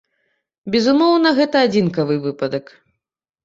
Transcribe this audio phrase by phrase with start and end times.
[0.75, 2.77] Безумоўна, гэта адзінкавы выпадак.